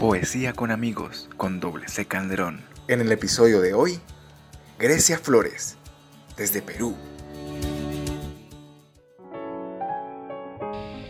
Poesía 0.00 0.52
con 0.52 0.70
amigos 0.70 1.30
con 1.38 1.58
doble 1.58 1.88
C 1.88 2.04
Calderón. 2.04 2.60
En 2.86 3.00
el 3.00 3.10
episodio 3.12 3.62
de 3.62 3.72
hoy, 3.72 3.98
Grecia 4.78 5.18
Flores, 5.18 5.78
desde 6.36 6.60
Perú. 6.60 6.94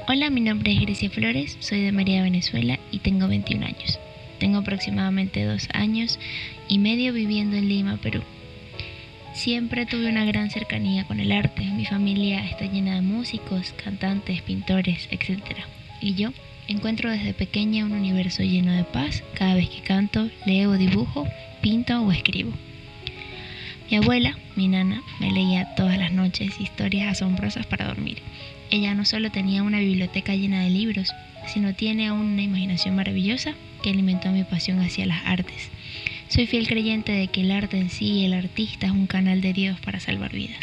Hola, 0.06 0.30
mi 0.30 0.40
nombre 0.40 0.72
es 0.72 0.80
Grecia 0.82 1.10
Flores, 1.10 1.56
soy 1.58 1.82
de 1.82 1.90
María 1.90 2.22
Venezuela 2.22 2.78
y 2.92 3.00
tengo 3.00 3.26
21 3.26 3.66
años. 3.66 3.98
Tengo 4.38 4.58
aproximadamente 4.58 5.44
dos 5.44 5.66
años 5.72 6.20
y 6.68 6.78
medio 6.78 7.12
viviendo 7.12 7.56
en 7.56 7.68
Lima, 7.68 7.96
Perú. 8.00 8.22
Siempre 9.34 9.86
tuve 9.86 10.08
una 10.08 10.24
gran 10.26 10.50
cercanía 10.50 11.04
con 11.08 11.18
el 11.18 11.32
arte. 11.32 11.64
Mi 11.64 11.86
familia 11.86 12.48
está 12.48 12.66
llena 12.66 12.94
de 12.94 13.02
músicos, 13.02 13.74
cantantes, 13.84 14.42
pintores, 14.42 15.08
etc. 15.10 15.42
Y 16.00 16.14
yo 16.14 16.30
encuentro 16.68 17.10
desde 17.10 17.34
pequeña 17.34 17.84
un 17.84 17.92
universo 17.92 18.42
lleno 18.42 18.72
de 18.72 18.84
paz 18.84 19.22
cada 19.34 19.54
vez 19.54 19.68
que 19.68 19.82
canto, 19.82 20.28
leo, 20.44 20.72
dibujo, 20.74 21.26
pinto 21.60 22.00
o 22.00 22.12
escribo. 22.12 22.52
Mi 23.90 23.98
abuela, 23.98 24.36
mi 24.56 24.66
nana, 24.66 25.02
me 25.20 25.30
leía 25.30 25.74
todas 25.76 25.98
las 25.98 26.12
noches 26.12 26.60
historias 26.60 27.08
asombrosas 27.08 27.66
para 27.66 27.86
dormir. 27.86 28.18
Ella 28.70 28.94
no 28.94 29.04
solo 29.04 29.30
tenía 29.30 29.62
una 29.62 29.78
biblioteca 29.78 30.34
llena 30.34 30.62
de 30.64 30.70
libros, 30.70 31.12
sino 31.46 31.74
tiene 31.74 32.08
aún 32.08 32.32
una 32.32 32.42
imaginación 32.42 32.96
maravillosa 32.96 33.54
que 33.82 33.90
alimentó 33.90 34.30
mi 34.32 34.42
pasión 34.42 34.80
hacia 34.80 35.06
las 35.06 35.24
artes. 35.24 35.70
Soy 36.28 36.46
fiel 36.46 36.66
creyente 36.66 37.12
de 37.12 37.28
que 37.28 37.42
el 37.42 37.52
arte 37.52 37.78
en 37.78 37.90
sí, 37.90 38.24
el 38.24 38.34
artista, 38.34 38.86
es 38.86 38.92
un 38.92 39.06
canal 39.06 39.40
de 39.40 39.52
Dios 39.52 39.78
para 39.78 40.00
salvar 40.00 40.32
vidas. 40.32 40.58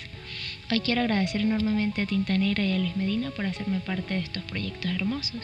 Hoy 0.72 0.80
quiero 0.80 1.02
agradecer 1.02 1.41
enormemente 1.41 2.02
a 2.02 2.05
Tinta 2.05 2.38
Negra 2.38 2.63
y 2.63 2.72
a 2.72 2.77
Luis 2.77 2.95
Medina 2.95 3.31
por 3.31 3.45
hacerme 3.45 3.81
parte 3.81 4.13
de 4.13 4.22
estos 4.22 4.44
proyectos 4.44 4.91
hermosos. 4.91 5.41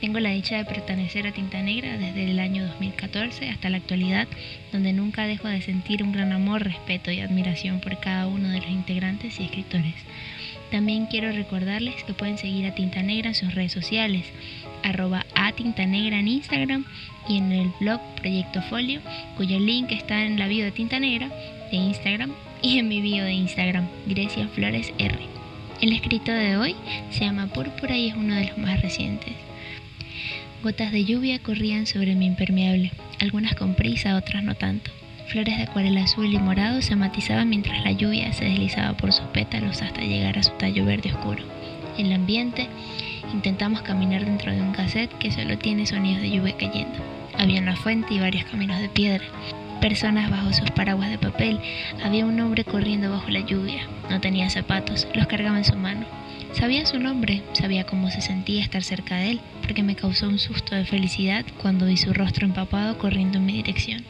Tengo 0.00 0.20
la 0.20 0.30
dicha 0.30 0.56
de 0.56 0.64
pertenecer 0.64 1.26
a 1.26 1.32
Tinta 1.32 1.60
Negra 1.62 1.98
desde 1.98 2.30
el 2.30 2.38
año 2.38 2.66
2014 2.68 3.50
hasta 3.50 3.68
la 3.68 3.76
actualidad, 3.76 4.26
donde 4.72 4.94
nunca 4.94 5.26
dejo 5.26 5.48
de 5.48 5.60
sentir 5.60 6.02
un 6.02 6.12
gran 6.12 6.32
amor, 6.32 6.64
respeto 6.64 7.10
y 7.10 7.20
admiración 7.20 7.80
por 7.80 8.00
cada 8.00 8.26
uno 8.26 8.48
de 8.48 8.60
los 8.62 8.70
integrantes 8.70 9.38
y 9.38 9.44
escritores. 9.44 9.94
También 10.70 11.06
quiero 11.06 11.30
recordarles 11.30 12.02
que 12.02 12.14
pueden 12.14 12.38
seguir 12.38 12.66
a 12.66 12.74
Tinta 12.74 13.02
Negra 13.02 13.28
en 13.28 13.34
sus 13.34 13.54
redes 13.54 13.72
sociales, 13.72 14.24
arroba 14.82 15.26
a 15.34 15.52
Tinta 15.52 15.84
Negra 15.84 16.18
en 16.18 16.26
Instagram 16.26 16.86
y 17.28 17.36
en 17.36 17.52
el 17.52 17.70
blog 17.80 18.00
Proyecto 18.16 18.62
Folio, 18.62 19.02
cuyo 19.36 19.60
link 19.60 19.92
está 19.92 20.24
en 20.24 20.38
la 20.38 20.48
bio 20.48 20.64
de 20.64 20.72
Tinta 20.72 20.98
Negra 20.98 21.28
de 21.70 21.76
Instagram 21.76 22.32
y 22.64 22.78
en 22.78 22.88
mi 22.88 23.02
bio 23.02 23.24
de 23.24 23.34
Instagram, 23.34 23.86
Grecia 24.06 24.48
Flores 24.48 24.94
R. 24.96 25.18
El 25.82 25.92
escrito 25.92 26.32
de 26.32 26.56
hoy 26.56 26.74
se 27.10 27.26
llama 27.26 27.46
Púrpura 27.48 27.94
y 27.94 28.08
es 28.08 28.14
uno 28.16 28.34
de 28.34 28.46
los 28.46 28.56
más 28.56 28.80
recientes. 28.80 29.34
Gotas 30.62 30.90
de 30.90 31.04
lluvia 31.04 31.38
corrían 31.40 31.86
sobre 31.86 32.14
mi 32.14 32.24
impermeable, 32.24 32.90
algunas 33.20 33.54
con 33.54 33.74
prisa, 33.74 34.16
otras 34.16 34.42
no 34.44 34.54
tanto. 34.54 34.90
Flores 35.28 35.58
de 35.58 35.64
acuarela 35.64 36.04
azul 36.04 36.32
y 36.32 36.38
morado 36.38 36.80
se 36.80 36.96
matizaban 36.96 37.50
mientras 37.50 37.84
la 37.84 37.92
lluvia 37.92 38.32
se 38.32 38.46
deslizaba 38.46 38.96
por 38.96 39.12
sus 39.12 39.26
pétalos 39.26 39.82
hasta 39.82 40.00
llegar 40.00 40.38
a 40.38 40.42
su 40.42 40.52
tallo 40.52 40.86
verde 40.86 41.12
oscuro. 41.12 41.44
En 41.98 42.06
el 42.06 42.12
ambiente, 42.14 42.68
intentamos 43.34 43.82
caminar 43.82 44.24
dentro 44.24 44.52
de 44.52 44.62
un 44.62 44.72
cassette 44.72 45.12
que 45.18 45.30
solo 45.30 45.58
tiene 45.58 45.84
sonidos 45.84 46.22
de 46.22 46.30
lluvia 46.30 46.56
cayendo. 46.56 46.98
Había 47.36 47.60
una 47.60 47.76
fuente 47.76 48.14
y 48.14 48.20
varios 48.20 48.44
caminos 48.44 48.80
de 48.80 48.88
piedra. 48.88 49.26
Personas 49.84 50.30
bajo 50.30 50.50
sus 50.54 50.70
paraguas 50.70 51.10
de 51.10 51.18
papel. 51.18 51.60
Había 52.02 52.24
un 52.24 52.40
hombre 52.40 52.64
corriendo 52.64 53.10
bajo 53.10 53.28
la 53.28 53.40
lluvia. 53.40 53.86
No 54.08 54.18
tenía 54.18 54.48
zapatos, 54.48 55.06
los 55.12 55.26
cargaba 55.26 55.58
en 55.58 55.66
su 55.66 55.76
mano. 55.76 56.06
Sabía 56.54 56.86
su 56.86 56.98
nombre, 56.98 57.42
sabía 57.52 57.84
cómo 57.84 58.10
se 58.10 58.22
sentía 58.22 58.62
estar 58.62 58.82
cerca 58.82 59.16
de 59.16 59.32
él, 59.32 59.40
porque 59.60 59.82
me 59.82 59.94
causó 59.94 60.26
un 60.26 60.38
susto 60.38 60.74
de 60.74 60.86
felicidad 60.86 61.44
cuando 61.60 61.84
vi 61.84 61.98
su 61.98 62.14
rostro 62.14 62.46
empapado 62.46 62.96
corriendo 62.96 63.36
en 63.36 63.44
mi 63.44 63.52
dirección. 63.52 64.06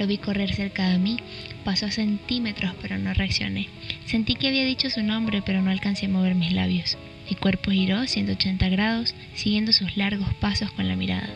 Lo 0.00 0.08
vi 0.08 0.18
correr 0.18 0.52
cerca 0.52 0.88
de 0.88 0.98
mí, 0.98 1.18
pasó 1.64 1.86
a 1.86 1.92
centímetros 1.92 2.74
pero 2.82 2.98
no 2.98 3.14
reaccioné. 3.14 3.68
Sentí 4.06 4.34
que 4.34 4.48
había 4.48 4.64
dicho 4.64 4.90
su 4.90 5.04
nombre 5.04 5.42
pero 5.46 5.62
no 5.62 5.70
alcancé 5.70 6.06
a 6.06 6.08
mover 6.08 6.34
mis 6.34 6.50
labios. 6.50 6.98
Mi 7.28 7.36
cuerpo 7.36 7.70
giró 7.70 8.06
180 8.06 8.68
grados, 8.68 9.14
siguiendo 9.34 9.72
sus 9.72 9.96
largos 9.96 10.32
pasos 10.34 10.70
con 10.72 10.88
la 10.88 10.96
mirada. 10.96 11.28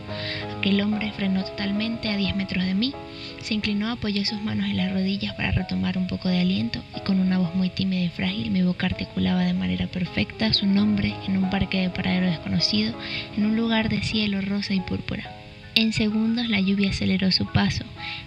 Aquel 0.59 0.81
hombre 0.81 1.13
frenó 1.13 1.45
totalmente 1.45 2.11
a 2.11 2.17
10 2.17 2.37
metros 2.37 2.65
de 2.65 2.75
mí, 2.75 2.93
se 3.41 3.55
inclinó, 3.55 3.91
apoyó 3.91 4.25
sus 4.25 4.43
manos 4.43 4.69
en 4.69 4.77
las 4.77 4.93
rodillas 4.93 5.35
para 5.35 5.53
retomar 5.53 5.97
un 5.97 6.07
poco 6.07 6.29
de 6.29 6.41
aliento 6.41 6.83
y 6.97 7.01
con 7.01 7.21
una 7.21 7.39
voz 7.39 7.55
muy 7.55 7.71
tímida 7.71 8.03
y 8.03 8.09
frágil 8.09 8.51
mi 8.51 8.63
boca 8.63 8.87
articulaba 8.87 9.41
de 9.43 9.55
manera 9.55 9.87
perfecta 9.87 10.53
su 10.53 10.67
nombre 10.67 11.15
en 11.27 11.37
un 11.37 11.49
parque 11.49 11.81
de 11.81 11.91
paradero 11.91 12.27
desconocido, 12.27 12.95
en 13.37 13.47
un 13.47 13.57
lugar 13.57 13.89
de 13.89 14.03
cielo 14.03 14.41
rosa 14.41 14.75
y 14.75 14.81
púrpura. 14.81 15.39
En 15.75 15.93
segundos 15.93 16.49
la 16.49 16.61
lluvia 16.61 16.91
aceleró 16.91 17.31
su 17.31 17.47
paso, 17.47 17.85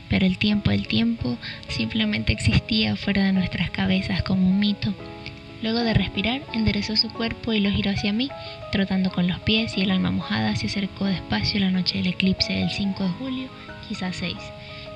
pero 0.09 0.25
el 0.25 0.37
tiempo 0.37 0.71
del 0.71 0.87
tiempo 0.87 1.37
simplemente 1.67 2.31
existía 2.31 2.95
fuera 2.95 3.25
de 3.25 3.33
nuestras 3.33 3.69
cabezas 3.71 4.23
como 4.23 4.47
un 4.47 4.59
mito. 4.59 4.93
Luego 5.61 5.79
de 5.79 5.93
respirar, 5.93 6.41
enderezó 6.53 6.95
su 6.95 7.09
cuerpo 7.09 7.53
y 7.53 7.59
lo 7.59 7.69
giró 7.69 7.91
hacia 7.91 8.13
mí, 8.13 8.29
trotando 8.71 9.11
con 9.11 9.27
los 9.27 9.39
pies 9.39 9.77
y 9.77 9.81
el 9.81 9.91
alma 9.91 10.11
mojada 10.11 10.55
se 10.55 10.67
acercó 10.67 11.05
despacio 11.05 11.59
la 11.59 11.69
noche 11.69 11.99
del 11.99 12.07
eclipse 12.07 12.53
del 12.53 12.71
5 12.71 13.03
de 13.03 13.09
julio, 13.11 13.49
quizás 13.87 14.15
6. 14.15 14.35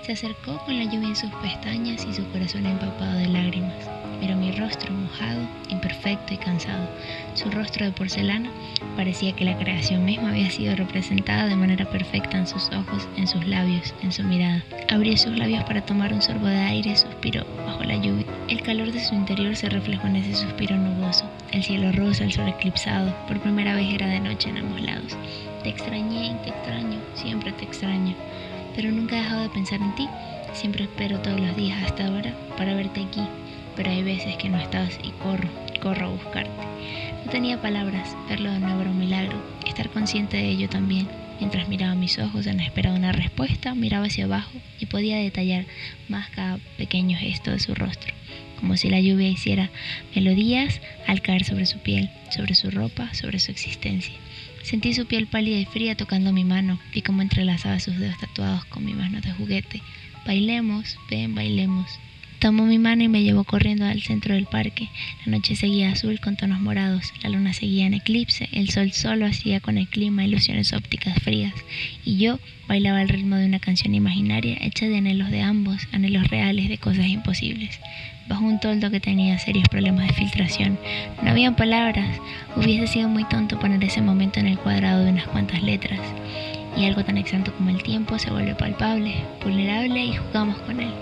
Se 0.05 0.11
acercó 0.11 0.59
con 0.65 0.77
la 0.77 0.83
lluvia 0.83 1.07
en 1.07 1.15
sus 1.15 1.31
pestañas 1.41 2.05
y 2.05 2.13
su 2.13 2.23
corazón 2.29 2.67
empapado 2.67 3.17
de 3.17 3.27
lágrimas. 3.27 3.89
Miró 4.21 4.35
mi 4.35 4.51
rostro 4.51 4.93
mojado, 4.93 5.41
imperfecto 5.69 6.31
y 6.31 6.37
cansado. 6.37 6.87
Su 7.33 7.49
rostro 7.49 7.85
de 7.85 7.91
porcelana 7.91 8.51
parecía 8.95 9.35
que 9.35 9.45
la 9.45 9.57
creación 9.57 10.05
misma 10.05 10.29
había 10.29 10.51
sido 10.51 10.75
representada 10.75 11.47
de 11.47 11.55
manera 11.55 11.89
perfecta 11.89 12.37
en 12.37 12.45
sus 12.45 12.69
ojos, 12.69 13.07
en 13.17 13.25
sus 13.25 13.47
labios, 13.47 13.95
en 14.03 14.11
su 14.11 14.21
mirada. 14.21 14.63
Abrió 14.89 15.17
sus 15.17 15.35
labios 15.35 15.63
para 15.63 15.83
tomar 15.83 16.13
un 16.13 16.21
sorbo 16.21 16.45
de 16.45 16.59
aire 16.59 16.91
y 16.91 16.97
suspiró 16.97 17.43
bajo 17.65 17.83
la 17.83 17.95
lluvia. 17.95 18.27
El 18.47 18.61
calor 18.61 18.91
de 18.91 19.03
su 19.03 19.15
interior 19.15 19.55
se 19.55 19.69
reflejó 19.69 20.05
en 20.05 20.17
ese 20.17 20.35
suspiro 20.35 20.77
nuboso. 20.77 21.27
El 21.51 21.63
cielo 21.63 21.91
rosa, 21.91 22.25
el 22.25 22.31
sol 22.31 22.47
eclipsado. 22.47 23.11
Por 23.27 23.39
primera 23.39 23.73
vez 23.73 23.91
era 23.91 24.05
de 24.05 24.19
noche 24.19 24.49
en 24.49 24.59
ambos 24.59 24.81
lados. 24.81 25.17
Te 25.63 25.69
extrañé 25.69 26.35
te 26.43 26.51
extraño, 26.51 26.99
siempre 27.15 27.51
te 27.53 27.63
extraño 27.63 28.13
pero 28.75 28.91
nunca 28.91 29.17
he 29.17 29.21
dejado 29.21 29.43
de 29.43 29.49
pensar 29.49 29.81
en 29.81 29.95
ti. 29.95 30.07
Siempre 30.53 30.83
espero 30.83 31.19
todos 31.19 31.39
los 31.39 31.55
días 31.55 31.81
hasta 31.83 32.07
ahora 32.07 32.33
para 32.57 32.75
verte 32.75 33.03
aquí, 33.03 33.21
pero 33.75 33.89
hay 33.89 34.03
veces 34.03 34.35
que 34.37 34.49
no 34.49 34.59
estás 34.59 34.99
y 35.03 35.11
corro, 35.11 35.49
corro 35.81 36.07
a 36.07 36.09
buscarte. 36.09 36.51
No 37.25 37.31
tenía 37.31 37.61
palabras, 37.61 38.15
verlo 38.29 38.51
de 38.51 38.59
nuevo 38.59 38.81
era 38.81 38.91
un 38.91 38.99
milagro, 38.99 39.41
estar 39.65 39.89
consciente 39.89 40.37
de 40.37 40.49
ello 40.49 40.69
también. 40.69 41.07
Mientras 41.39 41.67
miraba 41.67 41.95
mis 41.95 42.17
ojos 42.19 42.47
en 42.47 42.61
espera 42.61 42.91
de 42.91 42.99
una 42.99 43.11
respuesta, 43.11 43.75
miraba 43.75 44.05
hacia 44.05 44.25
abajo 44.25 44.53
y 44.79 44.85
podía 44.85 45.17
detallar 45.17 45.65
más 46.07 46.29
cada 46.29 46.59
pequeño 46.77 47.17
gesto 47.17 47.51
de 47.51 47.59
su 47.59 47.75
rostro, 47.75 48.13
como 48.59 48.77
si 48.77 48.89
la 48.89 49.01
lluvia 49.01 49.27
hiciera 49.27 49.69
melodías 50.15 50.79
al 51.07 51.21
caer 51.21 51.43
sobre 51.43 51.65
su 51.65 51.79
piel, 51.79 52.09
sobre 52.29 52.55
su 52.55 52.71
ropa, 52.71 53.13
sobre 53.13 53.39
su 53.39 53.51
existencia. 53.51 54.15
Sentí 54.65 54.95
su 54.95 55.05
piel 55.05 55.27
pálida 55.27 55.59
y 55.59 55.65
fría 55.65 55.95
tocando 55.95 56.33
mi 56.33 56.43
mano, 56.43 56.79
y 56.91 57.03
cómo 57.03 57.21
entrelazaba 57.21 57.79
sus 57.79 57.99
dedos 57.99 58.17
tatuados 58.17 58.65
con 58.65 58.83
mi 58.83 58.95
mano 58.95 59.21
de 59.21 59.31
juguete. 59.31 59.83
Bailemos, 60.25 60.97
ven, 61.07 61.35
bailemos. 61.35 61.85
Tomó 62.39 62.65
mi 62.65 62.79
mano 62.79 63.03
y 63.03 63.07
me 63.07 63.21
llevó 63.21 63.43
corriendo 63.43 63.85
al 63.85 64.01
centro 64.01 64.33
del 64.33 64.47
parque. 64.47 64.89
La 65.23 65.33
noche 65.33 65.55
seguía 65.55 65.91
azul 65.91 66.19
con 66.19 66.35
tonos 66.35 66.61
morados, 66.61 67.13
la 67.21 67.29
luna 67.29 67.53
seguía 67.53 67.85
en 67.85 67.93
eclipse, 67.93 68.49
el 68.53 68.71
sol 68.71 68.91
solo 68.91 69.27
hacía 69.27 69.59
con 69.59 69.77
el 69.77 69.87
clima 69.87 70.25
ilusiones 70.25 70.73
ópticas 70.73 71.21
frías, 71.21 71.53
y 72.03 72.17
yo 72.17 72.39
bailaba 72.67 73.01
al 73.01 73.09
ritmo 73.09 73.35
de 73.35 73.45
una 73.45 73.59
canción 73.59 73.93
imaginaria 73.93 74.57
hecha 74.61 74.87
de 74.87 74.97
anhelos 74.97 75.29
de 75.29 75.41
ambos, 75.41 75.87
anhelos 75.91 76.27
reales 76.27 76.69
de 76.69 76.79
cosas 76.79 77.05
imposibles 77.05 77.79
bajo 78.27 78.45
un 78.45 78.59
toldo 78.59 78.89
que 78.89 78.99
tenía 78.99 79.37
serios 79.37 79.67
problemas 79.69 80.07
de 80.07 80.13
filtración. 80.13 80.79
No 81.21 81.29
habían 81.29 81.55
palabras, 81.55 82.19
hubiese 82.55 82.87
sido 82.87 83.09
muy 83.09 83.23
tonto 83.25 83.59
poner 83.59 83.83
ese 83.83 84.01
momento 84.01 84.39
en 84.39 84.44
cuantas 85.35 85.61
letras. 85.63 85.99
Y 86.77 86.85
algo 86.85 87.03
tan 87.03 87.17
exacto 87.17 87.51
como 87.57 87.69
el 87.69 87.83
tiempo 87.83 88.17
se 88.17 88.31
vuelve 88.31 88.55
palpable, 88.55 89.15
vulnerable 89.43 90.05
y 90.05 90.15
jugamos 90.15 90.57
con 90.59 90.79
él, 90.79 90.93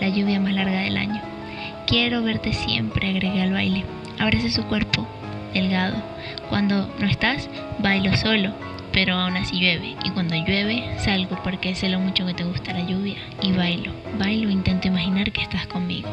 la 0.00 0.08
lluvia 0.08 0.38
más 0.38 0.54
larga 0.54 0.82
del 0.82 0.96
año. 0.96 1.20
Quiero 1.88 2.22
verte 2.22 2.52
siempre, 2.52 3.08
agregué 3.08 3.42
al 3.42 3.52
baile. 3.52 3.84
Abrace 4.20 4.52
su 4.52 4.62
cuerpo, 4.66 5.04
delgado. 5.52 5.96
Cuando 6.48 6.88
no 7.00 7.06
estás, 7.08 7.48
bailo 7.80 8.16
solo 8.16 8.54
pero 8.92 9.14
aún 9.14 9.36
así 9.36 9.58
llueve. 9.58 9.96
Y 10.04 10.10
cuando 10.10 10.34
llueve, 10.34 10.84
salgo 10.98 11.40
porque 11.42 11.74
sé 11.74 11.88
lo 11.88 11.98
mucho 11.98 12.26
que 12.26 12.34
te 12.34 12.44
gusta 12.44 12.72
la 12.72 12.86
lluvia 12.86 13.16
y 13.42 13.52
bailo. 13.52 13.92
Bailo 14.18 14.48
e 14.48 14.52
intento 14.52 14.88
imaginar 14.88 15.32
que 15.32 15.42
estás 15.42 15.66
conmigo. 15.66 16.08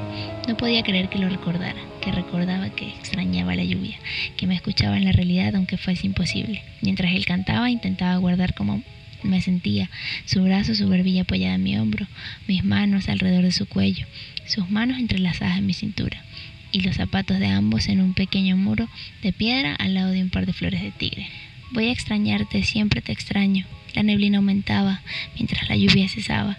No 0.48 0.56
podía 0.58 0.84
creer 0.84 1.10
que 1.10 1.20
lo 1.20 1.30
recordara, 1.30 1.80
que 2.02 2.12
recordaba 2.12 2.70
que 2.70 2.88
extrañaba 2.88 3.56
la 3.56 3.64
lluvia, 3.64 3.98
que 4.38 4.48
me 4.48 4.56
escuchaba 4.56 4.98
en 4.98 5.06
la 5.06 5.12
realidad 5.12 5.56
aunque 5.56 5.78
fuese 5.78 6.08
imposible. 6.08 6.64
Mientras 6.81 7.14
él 7.14 7.26
cantaba, 7.26 7.70
intentaba 7.70 8.18
guardar 8.18 8.54
como 8.54 8.82
me 9.22 9.42
sentía, 9.42 9.90
su 10.25 10.44
brazo, 10.44 10.75
su 10.75 10.88
barbilla 10.88 11.24
apoyada 11.24 11.56
en 11.56 11.64
mi 11.64 11.78
hombro, 11.78 12.08
mis 12.48 12.64
manos 12.64 13.10
alrededor 13.10 13.44
de 13.44 13.52
su 13.52 13.68
cuello, 13.68 14.06
sus 14.46 14.70
manos 14.70 14.98
entrelazadas 14.98 15.58
en 15.58 15.66
mi 15.66 15.74
cintura 15.74 16.24
y 16.72 16.82
los 16.82 16.96
zapatos 16.96 17.40
de 17.40 17.48
ambos 17.48 17.88
en 17.90 18.00
un 18.00 18.14
pequeño 18.14 18.56
muro 18.56 18.88
de 19.22 19.34
piedra 19.34 19.75
al 19.75 19.94
lado 19.94 20.12
de 20.12 20.22
un 20.22 20.30
par 20.30 20.46
de 20.46 20.54
flores 20.54 20.82
de 20.82 20.92
tigre. 20.92 21.28
Voy 21.71 21.88
a 21.88 21.92
extrañarte, 21.92 22.63
siempre 22.63 23.01
te 23.01 23.12
extraño. 23.12 23.66
La 23.94 24.04
neblina 24.04 24.39
aumentaba 24.39 25.01
mientras 25.36 25.69
la 25.69 25.75
lluvia 25.75 26.10
cesaba. 26.10 26.57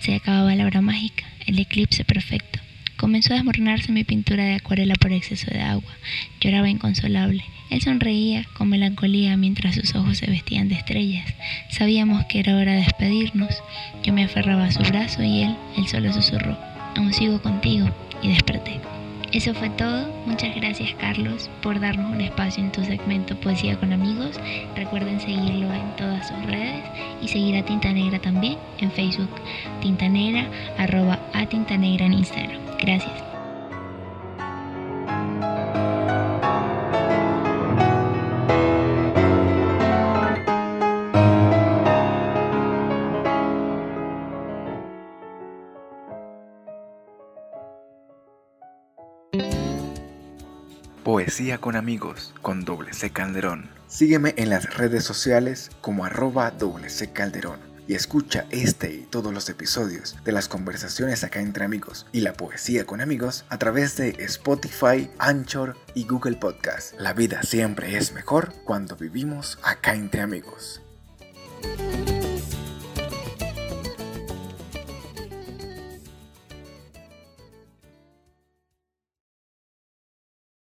Se 0.00 0.14
acababa 0.14 0.54
la 0.54 0.66
hora 0.66 0.80
mágica, 0.82 1.24
el 1.46 1.58
eclipse 1.58 2.04
perfecto. 2.04 2.60
Comenzó 2.96 3.32
a 3.32 3.36
desmoronarse 3.36 3.92
mi 3.92 4.04
pintura 4.04 4.44
de 4.44 4.56
acuarela 4.56 4.94
por 4.96 5.12
exceso 5.12 5.50
de 5.50 5.62
agua. 5.62 5.90
Lloraba 6.40 6.68
inconsolable. 6.68 7.42
Él 7.70 7.80
sonreía 7.80 8.44
con 8.52 8.68
melancolía 8.68 9.38
mientras 9.38 9.76
sus 9.76 9.94
ojos 9.94 10.18
se 10.18 10.26
vestían 10.26 10.68
de 10.68 10.74
estrellas. 10.74 11.32
Sabíamos 11.70 12.26
que 12.26 12.40
era 12.40 12.56
hora 12.56 12.72
de 12.72 12.80
despedirnos. 12.80 13.62
Yo 14.02 14.12
me 14.12 14.24
aferraba 14.24 14.66
a 14.66 14.72
su 14.72 14.82
brazo 14.82 15.22
y 15.22 15.44
él, 15.44 15.56
él 15.78 15.88
solo 15.88 16.12
susurró, 16.12 16.58
aún 16.96 17.14
sigo 17.14 17.40
contigo, 17.40 17.88
y 18.22 18.28
desperté. 18.28 18.80
Eso 19.32 19.54
fue 19.54 19.70
todo. 19.70 20.08
Muchas 20.26 20.56
gracias 20.56 20.92
Carlos 20.98 21.48
por 21.62 21.78
darnos 21.78 22.10
un 22.10 22.20
espacio 22.20 22.64
en 22.64 22.72
tu 22.72 22.84
segmento 22.84 23.36
Poesía 23.36 23.78
con 23.78 23.92
amigos. 23.92 24.40
Recuerden 24.74 25.20
seguirlo 25.20 25.72
en 25.72 25.96
todas 25.96 26.28
sus 26.28 26.46
redes 26.46 26.84
y 27.22 27.28
seguir 27.28 27.56
a 27.56 27.64
Tinta 27.64 27.92
Negra 27.92 28.18
también 28.18 28.58
en 28.78 28.90
Facebook, 28.90 29.30
Tinta 29.80 30.08
Negra, 30.08 30.48
arroba 30.78 31.20
a 31.32 31.42
en 31.42 32.12
Instagram. 32.12 32.60
Gracias. 32.80 33.29
Poesía 51.04 51.56
con 51.56 51.76
amigos 51.76 52.34
con 52.42 52.66
doble 52.66 52.90
Calderón. 53.10 53.70
Sígueme 53.86 54.34
en 54.36 54.50
las 54.50 54.76
redes 54.76 55.02
sociales 55.02 55.70
como 55.80 56.04
arroba 56.04 56.52
Calderón 57.14 57.58
y 57.88 57.94
escucha 57.94 58.44
este 58.50 58.92
y 58.92 59.06
todos 59.08 59.32
los 59.32 59.48
episodios 59.48 60.16
de 60.24 60.32
las 60.32 60.46
conversaciones 60.46 61.24
acá 61.24 61.40
entre 61.40 61.64
amigos 61.64 62.06
y 62.12 62.20
la 62.20 62.34
poesía 62.34 62.84
con 62.84 63.00
amigos 63.00 63.46
a 63.48 63.56
través 63.56 63.96
de 63.96 64.10
Spotify, 64.18 65.10
Anchor 65.18 65.74
y 65.94 66.04
Google 66.04 66.36
Podcast. 66.36 66.94
La 67.00 67.14
vida 67.14 67.42
siempre 67.44 67.96
es 67.96 68.12
mejor 68.12 68.52
cuando 68.64 68.94
vivimos 68.94 69.58
acá 69.62 69.94
entre 69.94 70.20
amigos. 70.20 70.82